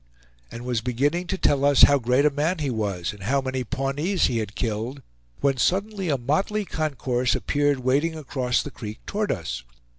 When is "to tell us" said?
1.27-1.83